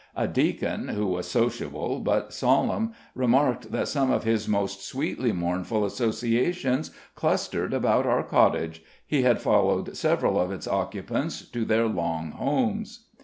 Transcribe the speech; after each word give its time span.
A 0.15 0.27
deacon, 0.27 0.87
who 0.87 1.05
was 1.05 1.29
sociable 1.29 1.99
but 1.99 2.33
solemn, 2.33 2.93
remarked 3.13 3.71
that 3.71 3.87
some 3.87 4.09
of 4.09 4.23
his 4.23 4.47
most 4.47 4.81
sweetly 4.83 5.31
mournful 5.31 5.85
associations 5.85 6.89
clustered 7.13 7.71
about 7.71 8.07
our 8.07 8.23
cottage 8.23 8.81
he 9.05 9.21
had 9.21 9.39
followed 9.39 9.95
several 9.95 10.39
of 10.39 10.51
its 10.51 10.67
occupants 10.67 11.47
to 11.51 11.65
their 11.65 11.87
long 11.87 12.31
homes. 12.31 13.09